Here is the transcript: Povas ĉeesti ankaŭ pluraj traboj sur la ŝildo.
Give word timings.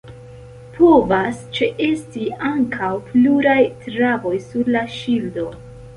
Povas 0.77 1.43
ĉeesti 1.57 2.25
ankaŭ 2.53 2.89
pluraj 3.11 3.61
traboj 3.85 4.35
sur 4.47 4.73
la 4.79 4.87
ŝildo. 4.99 5.47